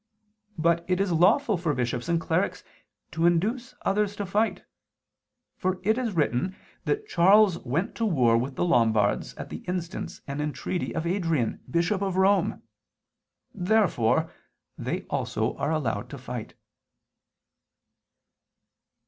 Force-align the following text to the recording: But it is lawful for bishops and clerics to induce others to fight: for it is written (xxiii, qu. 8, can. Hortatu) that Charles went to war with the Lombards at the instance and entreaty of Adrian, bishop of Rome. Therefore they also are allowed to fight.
But 0.57 0.83
it 0.87 0.99
is 0.99 1.11
lawful 1.11 1.57
for 1.57 1.75
bishops 1.75 2.09
and 2.09 2.19
clerics 2.19 2.63
to 3.11 3.27
induce 3.27 3.75
others 3.83 4.15
to 4.15 4.25
fight: 4.25 4.63
for 5.55 5.79
it 5.83 5.95
is 5.95 6.13
written 6.13 6.55
(xxiii, 6.55 6.55
qu. 6.55 6.55
8, 6.55 6.55
can. 6.55 6.55
Hortatu) 6.55 6.85
that 6.85 7.07
Charles 7.07 7.59
went 7.59 7.95
to 7.97 8.05
war 8.07 8.35
with 8.35 8.55
the 8.55 8.65
Lombards 8.65 9.35
at 9.35 9.49
the 9.51 9.57
instance 9.67 10.21
and 10.25 10.41
entreaty 10.41 10.95
of 10.95 11.05
Adrian, 11.05 11.61
bishop 11.69 12.01
of 12.01 12.17
Rome. 12.17 12.63
Therefore 13.53 14.31
they 14.75 15.03
also 15.03 15.55
are 15.57 15.69
allowed 15.69 16.09
to 16.09 16.17
fight. 16.17 16.55